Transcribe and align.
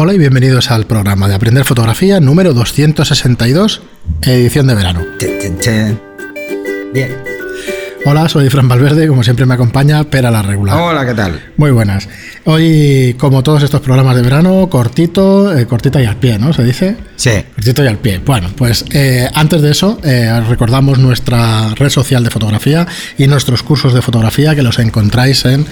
Hola 0.00 0.14
y 0.14 0.18
bienvenidos 0.18 0.70
al 0.70 0.86
programa 0.86 1.26
de 1.26 1.34
Aprender 1.34 1.64
Fotografía 1.64 2.20
número 2.20 2.54
262, 2.54 3.82
edición 4.22 4.68
de 4.68 4.76
verano. 4.76 5.04
Bien. 6.94 7.16
Hola, 8.06 8.28
soy 8.28 8.48
Fran 8.48 8.68
Valverde, 8.68 9.08
como 9.08 9.24
siempre 9.24 9.44
me 9.44 9.54
acompaña 9.54 10.04
Pera 10.04 10.30
la 10.30 10.42
Regular. 10.42 10.80
Hola, 10.80 11.04
¿qué 11.04 11.14
tal? 11.14 11.52
Muy 11.56 11.72
buenas. 11.72 12.08
Hoy, 12.44 13.16
como 13.18 13.42
todos 13.42 13.64
estos 13.64 13.80
programas 13.80 14.14
de 14.14 14.22
verano, 14.22 14.68
cortito, 14.70 15.52
eh, 15.58 15.66
cortita 15.66 16.00
y 16.00 16.04
al 16.06 16.14
pie, 16.14 16.38
¿no? 16.38 16.52
¿Se 16.52 16.62
dice? 16.62 16.96
Sí. 17.16 17.32
Cortito 17.56 17.82
y 17.82 17.88
al 17.88 17.98
pie. 17.98 18.20
Bueno, 18.24 18.50
pues 18.56 18.84
eh, 18.92 19.28
antes 19.34 19.62
de 19.62 19.72
eso, 19.72 19.98
eh, 20.04 20.30
recordamos 20.48 21.00
nuestra 21.00 21.74
red 21.74 21.90
social 21.90 22.22
de 22.22 22.30
fotografía 22.30 22.86
y 23.18 23.26
nuestros 23.26 23.64
cursos 23.64 23.92
de 23.94 24.00
fotografía 24.00 24.54
que 24.54 24.62
los 24.62 24.78
encontráis 24.78 25.44
en 25.44 25.66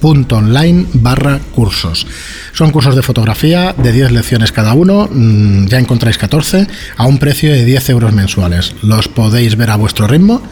aprenderfotografía.online 0.00 0.86
barra 0.94 1.38
cursos. 1.54 2.06
Son 2.52 2.70
cursos 2.70 2.96
de 2.96 3.02
fotografía 3.02 3.74
de 3.76 3.92
10 3.92 4.12
lecciones 4.12 4.52
cada 4.52 4.72
uno, 4.74 5.08
mm, 5.12 5.66
ya 5.66 5.78
encontráis 5.78 6.18
14 6.18 6.66
a 6.96 7.06
un 7.06 7.18
precio 7.18 7.52
de 7.52 7.64
10 7.64 7.90
euros 7.90 8.12
mensuales. 8.12 8.74
Los 8.82 9.08
podéis 9.08 9.56
ver 9.56 9.70
a 9.70 9.76
vuestro 9.76 10.06
ritmo 10.06 10.42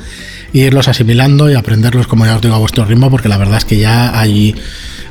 e 0.55 0.59
irlos 0.59 0.89
asimilando 0.89 1.51
y 1.51 1.55
aprenderlos, 1.55 2.07
como 2.07 2.25
ya 2.27 2.37
os 2.37 2.43
digo, 2.43 2.55
a 2.55 2.59
vuestro 2.59 2.85
ritmo, 2.85 3.11
porque 3.11 3.29
la 3.29 3.37
verdad 3.39 3.59
es 3.59 3.65
que 3.65 3.79
ya 3.79 4.19
hay, 4.19 4.55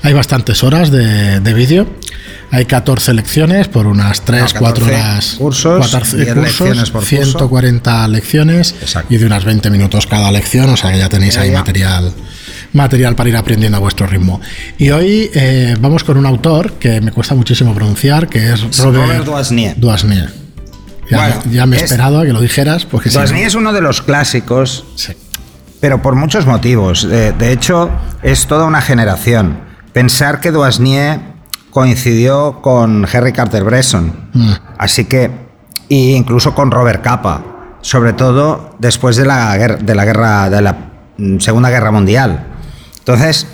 hay 0.04 0.14
bastantes 0.14 0.64
horas 0.64 0.92
de, 0.92 1.40
de 1.40 1.54
vídeo. 1.54 1.88
Hay 2.50 2.64
14 2.66 3.14
lecciones 3.14 3.68
por 3.68 3.88
unas 3.88 4.22
3, 4.22 4.54
No, 4.54 4.60
4 4.62 4.86
14 4.86 4.94
horas. 4.96 5.36
cursos, 5.38 5.92
14 5.92 6.16
10 6.18 6.36
lecciones 6.38 6.90
por 6.92 7.02
curso. 7.02 7.24
140 7.24 8.08
lecciones 8.08 8.74
Exacto. 8.82 9.14
y 9.14 9.18
de 9.18 9.26
unas 9.26 9.44
20 9.44 9.70
minutos 9.70 10.08
cada 10.08 10.32
lección, 10.32 10.70
o 10.70 10.78
sea 10.78 10.94
que 10.94 10.98
ya 10.98 11.10
tenéis 11.10 11.34
Ya, 11.36 11.42
ahí 11.42 11.52
ya. 11.52 11.58
material 11.60 12.14
material 12.78 13.16
para 13.16 13.30
ir 13.30 13.36
aprendiendo 13.36 13.78
a 13.78 13.82
vuestro 13.82 14.08
ritmo. 14.08 14.40
Y 14.78 14.92
hoy 14.92 15.30
eh, 15.34 15.76
vamos 15.82 16.04
con 16.06 16.18
un 16.18 16.26
autor 16.26 16.74
que 16.74 17.02
me 17.02 17.12
cuesta 17.12 17.36
muchísimo 17.36 17.74
pronunciar, 17.74 18.30
que 18.30 18.54
es 18.54 18.78
Robert, 18.80 19.04
Robert. 19.26 19.26
Doisnier. 19.26 20.30
Ya, 21.10 21.18
Bueno, 21.18 21.36
me- 21.46 21.52
ya 21.54 21.66
me 21.66 21.76
he 21.76 21.80
es- 21.80 21.84
esperado 21.86 22.20
a 22.20 22.26
que 22.26 22.34
lo 22.34 22.42
dijeras, 22.42 22.86
porque 22.86 23.10
si 23.10 23.18
no- 23.18 23.24
es 23.24 23.56
uno 23.56 23.74
de 23.74 23.82
los 23.82 24.02
clásicos, 24.02 24.86
Sí. 24.96 25.14
pero 25.80 26.02
por 26.02 26.16
muchos 26.16 26.46
motivos. 26.46 27.06
Eh, 27.10 27.34
de 27.38 27.52
hecho, 27.54 27.90
es 28.24 28.46
toda 28.48 28.66
una 28.66 28.82
generación. 28.82 29.60
Pensar 29.94 30.40
que 30.42 30.52
Doisnier 30.52 31.20
coincidió 31.72 32.60
con 32.62 33.06
Harry 33.12 33.32
Carter 33.34 33.64
Bresson. 33.64 34.14
Mm. 34.34 34.52
Así 34.78 35.06
que, 35.06 35.32
e 35.90 35.96
incluso 35.96 36.54
con 36.54 36.72
Robert 36.72 37.02
Capa, 37.04 37.44
sobre 37.82 38.14
todo 38.14 38.76
después 38.80 39.16
de 39.16 39.26
la 39.26 39.56
guerra, 39.58 39.76
de 39.78 39.96
la, 39.96 40.06
guerra, 40.06 40.50
de 40.50 40.62
la 40.62 40.76
mm, 41.18 41.40
Segunda 41.40 41.70
Guerra 41.70 41.92
Mundial. 41.92 42.48
Entonces, 43.08 43.48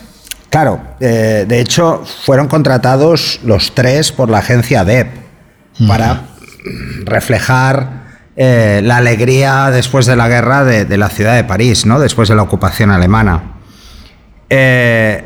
claro, 0.50 0.82
eh, 1.00 1.46
de 1.48 1.60
hecho, 1.60 2.04
fueron 2.26 2.48
contratados 2.48 3.40
los 3.44 3.76
tres 3.76 4.12
por 4.12 4.28
la 4.30 4.40
agencia 4.40 4.84
DEP 4.84 5.08
para 5.88 6.24
reflejar 7.06 8.04
eh, 8.36 8.82
la 8.84 8.98
alegría 8.98 9.70
después 9.70 10.08
de 10.08 10.16
la 10.16 10.28
guerra 10.28 10.64
de, 10.64 10.86
de 10.86 10.98
la 10.98 11.10
ciudad 11.10 11.36
de 11.36 11.44
París, 11.44 11.86
¿no? 11.86 12.00
después 12.00 12.30
de 12.30 12.36
la 12.36 12.42
ocupación 12.42 12.90
alemana. 12.90 13.44
Eh, 14.50 15.24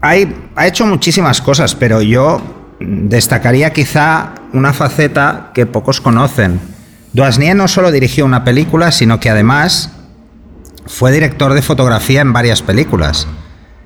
hay- 0.00 0.34
ha 0.56 0.66
hecho 0.66 0.86
muchísimas 0.86 1.42
cosas, 1.42 1.74
pero 1.74 2.00
yo 2.00 2.40
destacaría 2.80 3.70
quizá 3.74 4.30
una 4.54 4.72
faceta 4.72 5.50
que 5.52 5.66
pocos 5.66 6.00
conocen. 6.00 6.58
Doisnier 7.12 7.54
no 7.54 7.68
solo 7.68 7.90
dirigió 7.92 8.24
una 8.24 8.44
película, 8.44 8.92
sino 8.92 9.20
que 9.20 9.28
además 9.28 9.90
fue 10.90 11.12
director 11.12 11.54
de 11.54 11.62
fotografía 11.62 12.20
en 12.20 12.32
varias 12.32 12.62
películas. 12.62 13.26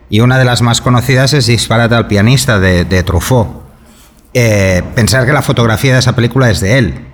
Y 0.08 0.20
una 0.20 0.38
de 0.38 0.44
las 0.44 0.62
más 0.62 0.80
conocidas 0.80 1.32
es 1.32 1.46
Disparate 1.46 1.94
al 1.94 2.06
pianista 2.06 2.58
de, 2.58 2.84
de 2.84 3.02
Truffaut. 3.02 3.62
Eh, 4.32 4.82
pensar 4.94 5.26
que 5.26 5.32
la 5.32 5.42
fotografía 5.42 5.92
de 5.92 6.00
esa 6.00 6.14
película 6.14 6.50
es 6.50 6.60
de 6.60 6.78
él. 6.78 7.06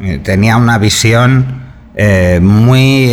Eh, 0.00 0.20
Tenía 0.22 0.56
una 0.56 0.78
visión 0.78 1.62
eh, 1.94 2.40
muy, 2.42 3.12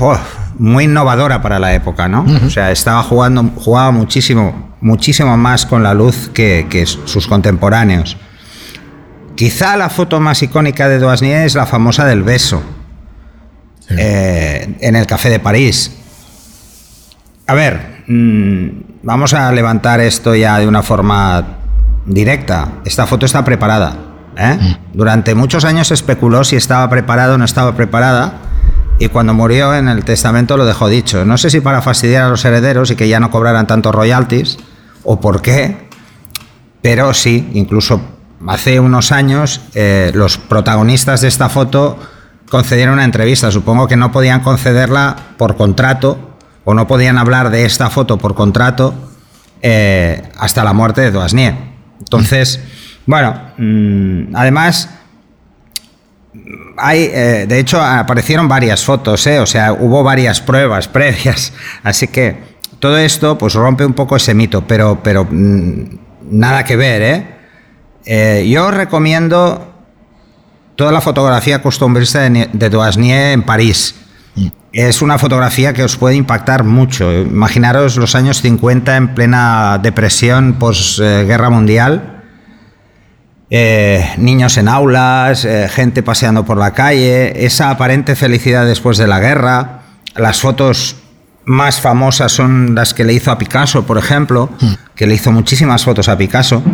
oh, 0.00 0.18
muy 0.58 0.84
innovadora 0.84 1.42
para 1.42 1.58
la 1.58 1.74
época, 1.74 2.06
¿no? 2.06 2.24
O 2.46 2.50
sea, 2.50 2.70
estaba 2.70 3.02
jugando, 3.02 3.50
jugaba 3.56 3.90
muchísimo, 3.90 4.76
muchísimo 4.80 5.36
más 5.36 5.66
con 5.66 5.82
la 5.82 5.94
luz 5.94 6.30
que, 6.32 6.66
que 6.70 6.86
sus 6.86 7.26
contemporáneos. 7.26 8.16
Quizá 9.34 9.76
la 9.76 9.90
foto 9.90 10.20
más 10.20 10.42
icónica 10.42 10.88
de 10.88 10.98
Doisnier 10.98 11.44
es 11.44 11.54
la 11.54 11.66
famosa 11.66 12.04
del 12.04 12.22
beso 12.22 12.62
Sí. 13.88 13.94
eh, 13.98 14.76
en 14.80 14.96
el 14.96 15.06
Café 15.06 15.30
de 15.30 15.40
París. 15.40 15.90
A 17.46 17.54
ver, 17.54 18.04
mm, 18.06 18.68
vamos 19.02 19.34
a 19.34 19.52
levantar 19.52 20.00
esto 20.00 20.34
ya 20.34 20.58
de 20.58 20.66
una 20.66 20.82
forma 20.82 21.44
directa. 22.06 22.72
Esta 22.84 23.06
foto 23.06 23.26
está 23.26 23.44
preparada. 23.44 23.96
¿eh? 24.36 24.76
Durante 24.92 25.34
muchos 25.34 25.64
años 25.64 25.88
se 25.88 25.94
especuló 25.94 26.44
si 26.44 26.56
estaba 26.56 26.88
preparada 26.88 27.34
o 27.34 27.38
no 27.38 27.44
estaba 27.44 27.76
preparada. 27.76 28.40
Y 28.98 29.08
cuando 29.08 29.34
murió 29.34 29.74
en 29.74 29.88
el 29.88 30.04
testamento 30.04 30.56
lo 30.56 30.64
dejó 30.64 30.88
dicho. 30.88 31.24
No 31.24 31.36
sé 31.36 31.50
si 31.50 31.60
para 31.60 31.82
fastidiar 31.82 32.24
a 32.24 32.28
los 32.28 32.44
herederos 32.44 32.90
y 32.90 32.96
que 32.96 33.08
ya 33.08 33.20
no 33.20 33.30
cobraran 33.30 33.66
tantos 33.66 33.94
royalties 33.94 34.56
o 35.02 35.20
por 35.20 35.42
qué, 35.42 35.88
pero 36.80 37.12
sí, 37.12 37.50
incluso 37.54 38.00
hace 38.46 38.78
unos 38.80 39.10
años 39.12 39.60
eh, 39.74 40.12
los 40.14 40.38
protagonistas 40.38 41.20
de 41.22 41.28
esta 41.28 41.48
foto 41.48 41.98
concedieron 42.50 42.94
una 42.94 43.04
entrevista. 43.04 43.50
Supongo 43.50 43.88
que 43.88 43.96
no 43.96 44.12
podían 44.12 44.40
concederla 44.40 45.16
por 45.36 45.56
contrato 45.56 46.36
o 46.64 46.74
no 46.74 46.86
podían 46.86 47.18
hablar 47.18 47.50
de 47.50 47.64
esta 47.64 47.90
foto 47.90 48.18
por 48.18 48.34
contrato 48.34 48.94
eh, 49.62 50.22
hasta 50.38 50.64
la 50.64 50.72
muerte 50.72 51.00
de 51.00 51.10
Doisnier. 51.10 51.54
Entonces, 51.98 52.60
bueno, 53.06 53.40
mm, 53.58 54.34
además 54.34 54.88
hay, 56.76 57.10
eh, 57.12 57.46
de 57.48 57.58
hecho, 57.58 57.80
aparecieron 57.80 58.48
varias 58.48 58.84
fotos, 58.84 59.26
¿eh? 59.26 59.38
o 59.38 59.46
sea, 59.46 59.72
hubo 59.72 60.02
varias 60.02 60.40
pruebas 60.40 60.88
previas, 60.88 61.52
así 61.82 62.08
que 62.08 62.54
todo 62.78 62.98
esto 62.98 63.38
pues 63.38 63.54
rompe 63.54 63.84
un 63.84 63.94
poco 63.94 64.16
ese 64.16 64.34
mito, 64.34 64.66
pero, 64.66 65.00
pero 65.02 65.26
mm, 65.30 65.84
nada 66.30 66.64
que 66.64 66.76
ver, 66.76 67.02
¿eh? 67.02 67.26
Eh, 68.06 68.46
yo 68.48 68.70
recomiendo 68.70 69.73
toda 70.76 70.92
la 70.92 71.00
fotografía 71.00 71.62
costumbrista 71.62 72.20
de, 72.20 72.48
de 72.52 72.70
Doisnier 72.70 73.32
en 73.32 73.42
París. 73.42 73.94
Es 74.72 75.02
una 75.02 75.18
fotografía 75.18 75.72
que 75.72 75.84
os 75.84 75.96
puede 75.96 76.16
impactar 76.16 76.64
mucho. 76.64 77.12
Imaginaros 77.12 77.96
los 77.96 78.16
años 78.16 78.42
50 78.42 78.96
en 78.96 79.14
plena 79.14 79.78
depresión 79.80 80.54
post-guerra 80.54 81.48
mundial. 81.48 82.22
Eh, 83.50 84.04
niños 84.18 84.56
en 84.56 84.66
aulas, 84.66 85.44
eh, 85.44 85.68
gente 85.68 86.02
paseando 86.02 86.44
por 86.44 86.56
la 86.56 86.72
calle, 86.72 87.46
esa 87.46 87.70
aparente 87.70 88.16
felicidad 88.16 88.66
después 88.66 88.98
de 88.98 89.06
la 89.06 89.20
guerra. 89.20 89.82
Las 90.16 90.40
fotos 90.40 90.96
más 91.44 91.80
famosas 91.80 92.32
son 92.32 92.74
las 92.74 92.94
que 92.94 93.04
le 93.04 93.12
hizo 93.12 93.30
a 93.30 93.38
Picasso, 93.38 93.84
por 93.86 93.98
ejemplo, 93.98 94.50
que 94.96 95.06
le 95.06 95.14
hizo 95.14 95.30
muchísimas 95.30 95.84
fotos 95.84 96.08
a 96.08 96.18
Picasso. 96.18 96.64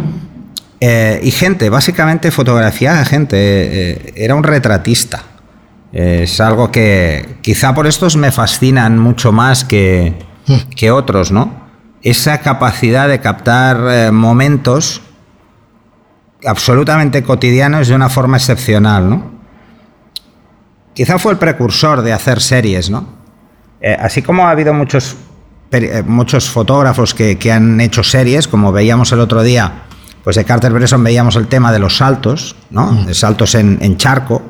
Eh, 0.80 1.20
y 1.22 1.30
gente, 1.30 1.68
básicamente 1.68 2.30
fotografía 2.30 3.04
gente. 3.04 3.36
eh, 3.36 4.12
era 4.16 4.34
un 4.34 4.42
retratista. 4.42 5.22
Eh, 5.92 6.20
es 6.24 6.40
algo 6.40 6.70
que 6.70 7.36
quizá 7.42 7.74
por 7.74 7.86
estos 7.86 8.16
me 8.16 8.30
fascinan 8.30 8.98
mucho 8.98 9.32
más 9.32 9.64
que, 9.64 10.14
que 10.76 10.90
otros, 10.90 11.32
¿no? 11.32 11.68
Esa 12.02 12.38
capacidad 12.38 13.08
de 13.08 13.20
captar 13.20 13.80
eh, 13.90 14.10
momentos 14.10 15.02
absolutamente 16.44 17.22
cotidianos 17.22 17.88
de 17.88 17.94
una 17.94 18.08
forma 18.08 18.36
excepcional, 18.36 19.10
¿no? 19.10 19.40
Quizá 20.94 21.18
fue 21.18 21.32
el 21.32 21.38
precursor 21.38 22.02
de 22.02 22.12
hacer 22.12 22.40
series, 22.40 22.88
¿no? 22.88 23.06
Eh, 23.80 23.96
así 23.98 24.22
como 24.22 24.46
ha 24.46 24.50
habido 24.50 24.72
muchos, 24.72 25.16
eh, 25.72 26.02
muchos 26.06 26.48
fotógrafos 26.48 27.14
que, 27.14 27.36
que 27.36 27.50
han 27.52 27.80
hecho 27.80 28.02
series, 28.02 28.46
como 28.46 28.72
veíamos 28.72 29.10
el 29.12 29.20
otro 29.20 29.42
día, 29.42 29.82
pues 30.24 30.36
de 30.36 30.44
Carter 30.44 30.72
Bresson 30.72 31.02
veíamos 31.02 31.36
el 31.36 31.48
tema 31.48 31.72
de 31.72 31.78
los 31.78 31.96
saltos, 31.96 32.56
¿no? 32.70 33.04
De 33.04 33.14
saltos 33.14 33.54
en, 33.54 33.78
en 33.80 33.96
charco. 33.96 34.42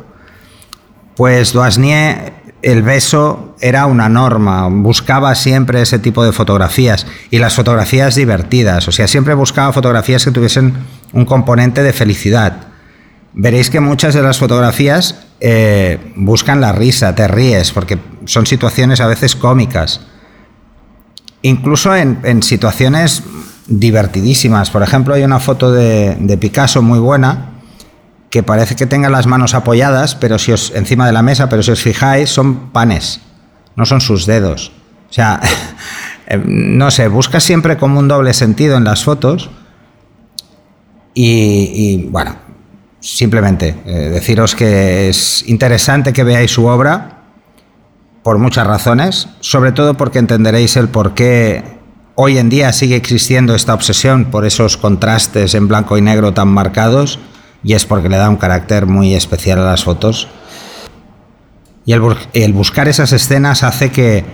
Pues 1.16 1.52
Doisnier, 1.52 2.32
el 2.62 2.82
beso 2.82 3.56
era 3.60 3.86
una 3.86 4.08
norma, 4.08 4.68
buscaba 4.68 5.34
siempre 5.34 5.82
ese 5.82 5.98
tipo 5.98 6.24
de 6.24 6.32
fotografías 6.32 7.06
y 7.30 7.38
las 7.38 7.54
fotografías 7.54 8.14
divertidas, 8.14 8.88
o 8.88 8.92
sea, 8.92 9.08
siempre 9.08 9.34
buscaba 9.34 9.72
fotografías 9.72 10.24
que 10.24 10.30
tuviesen 10.30 10.74
un 11.12 11.24
componente 11.24 11.82
de 11.82 11.92
felicidad. 11.92 12.68
Veréis 13.32 13.70
que 13.70 13.80
muchas 13.80 14.14
de 14.14 14.22
las 14.22 14.38
fotografías 14.38 15.26
eh, 15.40 16.12
buscan 16.16 16.60
la 16.60 16.72
risa, 16.72 17.14
te 17.14 17.28
ríes, 17.28 17.70
porque 17.70 17.98
son 18.24 18.44
situaciones 18.44 19.00
a 19.00 19.06
veces 19.06 19.36
cómicas. 19.36 20.00
Incluso 21.42 21.94
en, 21.94 22.18
en 22.24 22.42
situaciones 22.42 23.22
divertidísimas. 23.70 24.70
Por 24.70 24.82
ejemplo, 24.82 25.14
hay 25.14 25.22
una 25.22 25.40
foto 25.40 25.72
de, 25.72 26.38
Picasso 26.38 26.82
muy 26.82 26.98
buena 26.98 27.52
que 28.28 28.42
parece 28.42 28.76
que 28.76 28.86
tenga 28.86 29.08
las 29.08 29.26
manos 29.26 29.54
apoyadas, 29.54 30.14
pero 30.14 30.38
si 30.38 30.52
os 30.52 30.72
encima 30.74 31.06
de 31.06 31.12
la 31.12 31.22
mesa, 31.22 31.48
pero 31.48 31.62
si 31.62 31.70
os 31.70 31.80
fijáis 31.80 32.30
son 32.30 32.70
panes, 32.70 33.20
no 33.76 33.86
son 33.86 34.00
sus 34.00 34.26
dedos. 34.26 34.72
O 35.08 35.12
sea, 35.12 35.40
eh, 36.26 36.40
no 36.44 36.90
sé, 36.90 37.08
buscas 37.08 37.42
siempre 37.42 37.76
como 37.76 37.98
un 37.98 38.08
doble 38.08 38.34
sentido 38.34 38.76
en 38.76 38.84
las 38.84 39.04
fotos. 39.04 39.50
Y, 41.12 42.06
bueno, 42.08 42.36
simplemente 43.00 43.76
eh, 43.84 44.10
deciros 44.12 44.54
que 44.54 45.08
es 45.08 45.44
interesante 45.48 46.12
que 46.12 46.24
veáis 46.24 46.52
su 46.52 46.66
obra 46.66 47.24
por 48.22 48.38
muchas 48.38 48.66
razones, 48.66 49.28
sobre 49.40 49.72
todo 49.72 49.94
porque 49.94 50.18
entenderéis 50.18 50.76
el 50.76 50.88
por 50.88 51.14
qué 51.14 51.79
hoy 52.22 52.36
en 52.36 52.50
día 52.50 52.70
sigue 52.74 52.96
existiendo 52.96 53.54
esta 53.54 53.72
obsesión 53.72 54.26
por 54.26 54.44
esos 54.44 54.76
contrastes 54.76 55.54
en 55.54 55.68
blanco 55.68 55.96
y 55.96 56.02
negro 56.02 56.34
tan 56.34 56.48
marcados 56.48 57.18
y 57.64 57.72
es 57.72 57.86
porque 57.86 58.10
le 58.10 58.18
da 58.18 58.28
un 58.28 58.36
carácter 58.36 58.84
muy 58.84 59.14
especial 59.14 59.58
a 59.58 59.64
las 59.64 59.84
fotos. 59.84 60.28
Y 61.86 61.94
el, 61.94 62.52
buscar 62.52 62.88
esas 62.88 63.12
escenas 63.12 63.62
hace 63.62 63.90
que, 63.90 64.26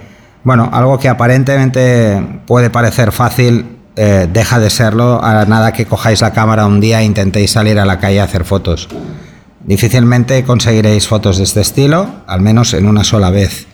bueno, 0.43 0.69
algo 0.73 0.99
que 0.99 1.09
aparentemente 1.09 2.21
puede 2.49 2.71
parecer 2.71 3.13
fácil, 3.13 3.77
eh, 3.95 4.29
deja 4.33 4.59
de 4.59 4.69
serlo 4.69 5.25
a 5.25 5.45
nada 5.45 5.73
que 5.73 5.87
cojáis 5.87 6.23
la 6.23 6.33
cámara 6.33 6.67
un 6.67 6.81
día 6.81 7.03
e 7.03 7.05
intentéis 7.05 7.53
salir 7.53 7.79
a 7.79 7.85
la 7.85 8.01
calle 8.01 8.21
a 8.21 8.25
hacer 8.25 8.45
fotos. 8.45 8.89
Difícilmente 9.63 10.43
conseguiréis 10.43 11.07
fotos 11.07 11.39
de 11.39 11.45
este 11.45 11.61
estilo, 11.61 12.09
al 12.27 12.41
menos 12.41 12.75
en 12.75 12.89
una 12.89 13.05
sola 13.05 13.31
vez. 13.31 13.69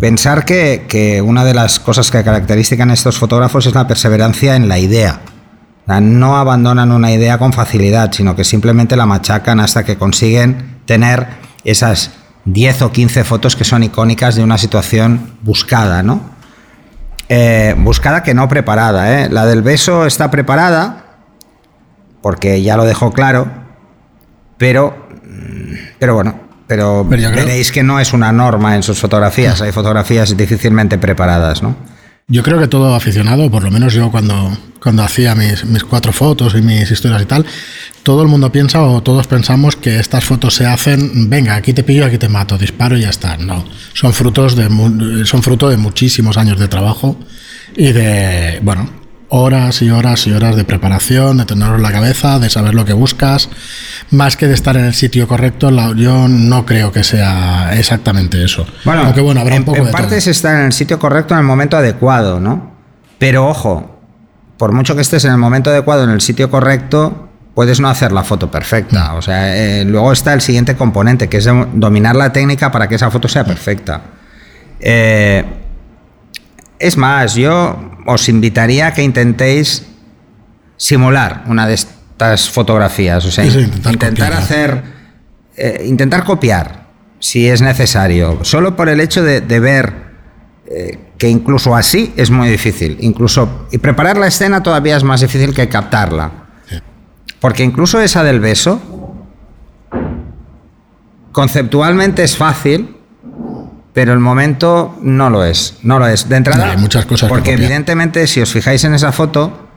Pensar 0.00 0.44
que, 0.44 1.22
una 1.24 1.44
de 1.44 1.54
las 1.54 1.80
cosas 1.80 2.10
que 2.10 2.22
caracterizan 2.22 2.90
a 2.90 2.94
estos 2.94 3.18
fotógrafos 3.18 3.66
es 3.66 3.74
la 3.74 3.88
perseverancia 3.88 4.54
en 4.54 4.68
la 4.68 4.78
idea. 4.78 5.20
No 5.86 6.36
abandonan 6.36 6.92
una 6.92 7.10
idea 7.10 7.38
con 7.38 7.52
facilidad, 7.52 8.12
sino 8.12 8.36
que 8.36 8.44
simplemente 8.44 8.94
la 8.94 9.06
machacan 9.06 9.58
hasta 9.58 9.84
que 9.84 9.96
consiguen 9.96 10.80
tener 10.84 11.26
esas 11.64 12.12
10 12.44 12.82
o 12.82 12.92
15 12.92 13.24
fotos 13.24 13.56
que 13.56 13.64
son 13.64 13.82
icónicas 13.82 14.36
de 14.36 14.44
una 14.44 14.58
situación 14.58 15.32
buscada, 15.42 16.02
¿no? 16.02 16.20
Eh, 17.28 17.74
buscada 17.78 18.22
que 18.22 18.34
no 18.34 18.48
preparada. 18.48 19.20
¿eh? 19.20 19.28
La 19.30 19.46
del 19.46 19.62
beso 19.62 20.06
está 20.06 20.30
preparada, 20.30 21.04
porque 22.22 22.62
ya 22.62 22.76
lo 22.76 22.84
dejó 22.84 23.12
claro, 23.12 23.48
pero, 24.56 25.08
mm, 25.24 25.74
pero 25.98 26.14
bueno, 26.14 26.47
pero, 26.68 27.04
veréis 27.04 27.72
que 27.72 27.82
no 27.82 27.98
es 27.98 28.12
una 28.12 28.30
norma 28.30 28.76
en 28.76 28.82
sus 28.82 28.98
fotografías. 28.98 29.60
Hay 29.62 29.72
fotografías 29.72 30.36
difícilmente 30.36 30.98
preparadas, 30.98 31.62
¿no? 31.62 31.74
Yo 32.30 32.42
creo 32.42 32.58
que 32.58 32.68
todo 32.68 32.94
aficionado, 32.94 33.50
por 33.50 33.64
lo 33.64 33.70
menos 33.70 33.94
yo 33.94 34.10
cuando, 34.10 34.54
cuando 34.82 35.02
hacía 35.02 35.34
mis, 35.34 35.64
mis, 35.64 35.82
cuatro 35.82 36.12
fotos 36.12 36.54
y 36.54 36.60
mis 36.60 36.90
historias 36.90 37.22
y 37.22 37.24
tal, 37.24 37.46
todo 38.02 38.20
el 38.20 38.28
mundo 38.28 38.52
piensa 38.52 38.82
o 38.82 39.02
todos 39.02 39.26
pensamos 39.26 39.76
que 39.76 39.98
estas 39.98 40.24
fotos 40.24 40.54
se 40.54 40.66
hacen, 40.66 41.30
venga, 41.30 41.54
aquí 41.54 41.72
te 41.72 41.84
pillo, 41.84 42.04
aquí 42.04 42.18
te 42.18 42.28
mato, 42.28 42.58
disparo 42.58 42.98
y 42.98 43.00
ya 43.00 43.08
está. 43.08 43.38
No, 43.38 43.64
son 43.94 44.12
frutos 44.12 44.56
de 44.56 44.68
son 45.24 45.42
fruto 45.42 45.70
de 45.70 45.78
muchísimos 45.78 46.36
años 46.36 46.58
de 46.58 46.68
trabajo 46.68 47.16
y 47.74 47.92
de, 47.92 48.60
bueno, 48.62 48.90
horas 49.30 49.82
y 49.82 49.90
horas 49.90 50.26
y 50.26 50.32
horas 50.32 50.56
de 50.56 50.64
preparación, 50.64 51.38
de 51.38 51.44
tenerlo 51.44 51.76
en 51.76 51.82
la 51.82 51.92
cabeza, 51.92 52.38
de 52.38 52.48
saber 52.48 52.74
lo 52.74 52.84
que 52.84 52.94
buscas, 52.94 53.50
más 54.10 54.36
que 54.36 54.46
de 54.46 54.54
estar 54.54 54.76
en 54.76 54.84
el 54.84 54.94
sitio 54.94 55.28
correcto, 55.28 55.70
yo 55.94 56.28
no 56.28 56.64
creo 56.64 56.92
que 56.92 57.04
sea 57.04 57.76
exactamente 57.76 58.42
eso. 58.42 58.66
Bueno, 58.84 59.02
Aunque 59.02 59.20
bueno, 59.20 59.40
habrá 59.40 59.56
en, 59.56 59.62
un 59.62 59.66
poco 59.66 59.78
en 59.78 59.90
parte 59.90 60.16
es 60.16 60.26
estar 60.26 60.58
en 60.58 60.66
el 60.66 60.72
sitio 60.72 60.98
correcto 60.98 61.34
en 61.34 61.40
el 61.40 61.46
momento 61.46 61.76
adecuado, 61.76 62.40
¿no? 62.40 62.72
Pero 63.18 63.46
ojo, 63.46 64.00
por 64.56 64.72
mucho 64.72 64.94
que 64.94 65.02
estés 65.02 65.24
en 65.24 65.32
el 65.32 65.38
momento 65.38 65.70
adecuado, 65.70 66.04
en 66.04 66.10
el 66.10 66.20
sitio 66.20 66.50
correcto, 66.50 67.28
puedes 67.54 67.80
no 67.80 67.88
hacer 67.88 68.12
la 68.12 68.24
foto 68.24 68.50
perfecta. 68.50 69.14
O 69.14 69.22
sea, 69.22 69.56
eh, 69.56 69.84
luego 69.84 70.12
está 70.12 70.32
el 70.32 70.40
siguiente 70.40 70.76
componente, 70.76 71.28
que 71.28 71.38
es 71.38 71.48
dominar 71.74 72.16
la 72.16 72.32
técnica 72.32 72.70
para 72.70 72.88
que 72.88 72.94
esa 72.94 73.10
foto 73.10 73.28
sea 73.28 73.44
perfecta. 73.44 74.00
Eh, 74.80 75.44
es 76.78 76.96
más, 76.96 77.34
yo 77.34 77.97
os 78.08 78.28
invitaría 78.32 78.88
a 78.88 78.94
que 78.96 79.04
intentéis 79.04 79.84
simular 80.78 81.44
una 81.46 81.68
de 81.68 81.74
estas 81.74 82.48
fotografías, 82.48 83.24
o 83.26 83.30
sea, 83.30 83.44
intentar, 83.44 84.32
hacer, 84.32 84.82
eh, 85.56 85.84
intentar 85.86 86.24
copiar, 86.24 86.88
si 87.18 87.46
es 87.46 87.60
necesario, 87.60 88.38
solo 88.44 88.74
por 88.76 88.88
el 88.88 89.00
hecho 89.00 89.22
de, 89.22 89.60
ver 89.60 89.92
eh, 90.66 90.98
que 91.18 91.28
incluso 91.28 91.76
así 91.76 92.14
es 92.16 92.30
muy 92.30 92.48
difícil, 92.48 92.96
incluso 93.00 93.68
y 93.70 93.76
preparar 93.76 94.16
la 94.16 94.28
escena 94.28 94.62
todavía 94.62 94.96
es 94.96 95.04
más 95.04 95.20
difícil 95.20 95.52
que 95.52 95.68
captarla, 95.68 96.48
porque 97.40 97.62
incluso 97.62 98.00
esa 98.00 98.24
del 98.24 98.40
beso 98.40 98.80
conceptualmente 101.32 102.24
es 102.24 102.38
fácil 102.38 102.96
pero 103.92 104.12
el 104.12 104.20
momento 104.20 104.96
no 105.02 105.30
lo 105.30 105.44
es, 105.44 105.78
no 105.82 105.98
lo 105.98 106.06
es. 106.06 106.28
De 106.28 106.36
entrada, 106.36 106.70
hay 106.70 106.76
muchas 106.76 107.06
cosas 107.06 107.28
porque 107.28 107.52
evidentemente 107.52 108.26
si 108.26 108.40
os 108.40 108.52
fijáis 108.52 108.84
en 108.84 108.94
esa 108.94 109.12
foto, 109.12 109.68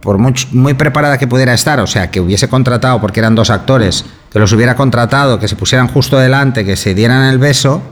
por 0.00 0.18
muy, 0.18 0.34
muy, 0.52 0.74
preparada 0.74 1.18
que 1.18 1.26
pudiera 1.26 1.52
estar, 1.52 1.80
o 1.80 1.86
sea, 1.86 2.10
que 2.10 2.20
hubiese 2.20 2.48
contratado, 2.48 3.00
porque 3.00 3.20
eran 3.20 3.34
dos 3.34 3.50
actores, 3.50 4.04
que 4.30 4.38
los 4.38 4.52
hubiera 4.52 4.76
contratado, 4.76 5.38
que 5.38 5.48
se 5.48 5.56
pusieran 5.56 5.88
justo 5.88 6.18
delante, 6.18 6.64
que 6.64 6.76
se 6.76 6.94
dieran 6.94 7.24
el 7.24 7.38
beso, 7.38 7.82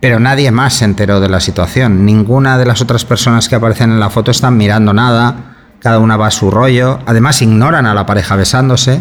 pero 0.00 0.18
nadie 0.18 0.50
más 0.50 0.74
se 0.74 0.86
enteró 0.86 1.20
de 1.20 1.28
la 1.28 1.40
situación. 1.40 2.06
Ninguna 2.06 2.56
de 2.56 2.64
las 2.64 2.80
otras 2.80 3.04
personas 3.04 3.48
que 3.48 3.56
aparecen 3.56 3.90
en 3.90 4.00
la 4.00 4.10
foto 4.10 4.30
están 4.30 4.56
mirando 4.56 4.94
nada, 4.94 5.56
cada 5.80 5.98
una 5.98 6.16
va 6.16 6.28
a 6.28 6.30
su 6.30 6.50
rollo, 6.50 7.00
además 7.06 7.42
ignoran 7.42 7.86
a 7.86 7.94
la 7.94 8.06
pareja 8.06 8.36
besándose. 8.36 9.00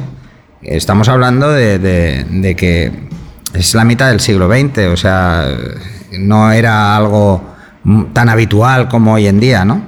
Estamos 0.62 1.08
hablando 1.08 1.52
de, 1.52 1.80
de 1.80 2.56
que 2.56 3.08
es 3.54 3.74
la 3.74 3.84
mitad 3.84 4.10
del 4.10 4.20
siglo 4.20 4.50
XX, 4.50 4.80
o 4.92 4.98
sea, 4.98 5.46
no 6.12 6.52
era 6.52 6.96
algo 6.96 7.56
tan 8.14 8.30
habitual 8.30 8.88
como 8.90 9.14
hoy 9.14 9.28
en 9.28 9.40
día, 9.40 9.66
¿no? 9.66 9.82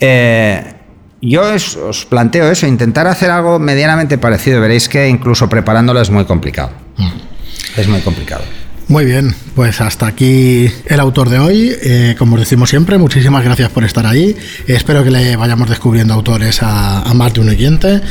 Eh, 0.00 0.74
yo 1.20 1.42
os, 1.54 2.06
planteo 2.08 2.50
eso, 2.50 2.66
intentar 2.66 3.06
hacer 3.06 3.30
algo 3.30 3.58
medianamente 3.58 4.18
parecido. 4.18 4.60
Veréis 4.60 4.88
que 4.88 5.08
incluso 5.08 5.48
preparándolo 5.48 6.00
es 6.00 6.10
muy 6.10 6.24
complicado. 6.26 6.70
Mm. 6.98 7.80
Es 7.80 7.88
muy 7.88 8.00
complicado. 8.00 8.42
Muy 8.86 9.06
bien, 9.06 9.34
pues 9.54 9.80
hasta 9.80 10.06
aquí 10.06 10.70
el 10.86 11.00
autor 11.00 11.30
de 11.30 11.38
hoy. 11.38 11.74
Eh, 11.82 12.14
como 12.18 12.34
os 12.34 12.40
decimos 12.40 12.68
siempre, 12.68 12.98
muchísimas 12.98 13.42
gracias 13.42 13.70
por 13.70 13.82
estar 13.82 14.06
ahí. 14.06 14.36
Espero 14.66 15.02
que 15.02 15.10
le 15.10 15.36
vayamos 15.36 15.70
descubriendo 15.70 16.12
autores 16.12 16.60
a, 16.62 17.10
más 17.14 17.32
de 17.32 17.40
un 17.40 17.48
oyente. 17.48 18.02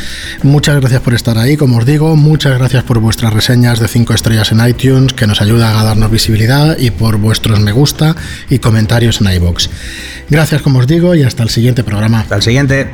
Muchas 0.42 0.80
gracias 0.80 1.02
por 1.02 1.14
estar 1.14 1.38
ahí, 1.38 1.58
como 1.58 1.78
os 1.78 1.86
digo. 1.86 2.16
Muchas 2.16 2.58
gracias 2.58 2.84
por 2.84 3.00
vuestras 3.00 3.34
reseñas 3.34 3.80
de 3.80 3.88
5 3.88 4.14
estrellas 4.14 4.52
en 4.52 4.68
iTunes, 4.68 5.14
que 5.14 5.28
nos 5.28 5.42
ayudan 5.42 5.76
a 5.76 5.84
darnos 5.84 6.10
visibilidad, 6.10 6.78
y 6.78 6.90
por 6.90 7.18
vuestros 7.18 7.60
me 7.60 7.72
gusta 7.72 8.16
y 8.50 8.58
comentarios 8.58 9.22
en 9.22 9.32
iBox. 9.32 9.70
Gracias, 10.30 10.64
como 10.64 10.80
os 10.80 10.88
digo, 10.88 11.14
y 11.14 11.22
hasta 11.22 11.44
el 11.44 11.50
siguiente 11.50 11.84
programa. 11.84 12.22
Hasta 12.22 12.36
el 12.36 12.42
siguiente. 12.42 12.90